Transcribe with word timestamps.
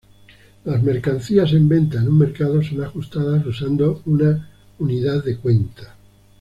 Las 0.65 0.81
mercancías 0.81 1.51
en 1.53 1.69
venta 1.69 1.99
en 1.99 2.07
un 2.07 2.17
mercado 2.17 2.63
son 2.63 2.83
ajustadas 2.83 3.45
usando 3.45 4.01
una 4.07 4.49
unidad 4.79 5.23
de 5.23 5.37
cuenta. 5.37 5.95